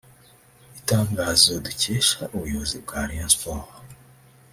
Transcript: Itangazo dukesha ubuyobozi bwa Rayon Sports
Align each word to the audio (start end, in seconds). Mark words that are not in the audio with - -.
Itangazo 0.79 1.49
dukesha 1.65 2.19
ubuyobozi 2.35 2.75
bwa 2.83 2.99
Rayon 3.07 3.31
Sports 3.35 3.73